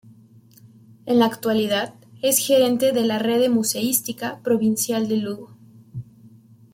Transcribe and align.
En 1.05 1.19
la 1.19 1.25
actualidad 1.27 1.93
es 2.23 2.39
gerente 2.39 2.91
de 2.91 3.03
la 3.05 3.19
"Rede 3.19 3.49
Museística 3.49 4.39
Provincial 4.43 5.07
de 5.07 5.17
Lugo. 5.17 5.55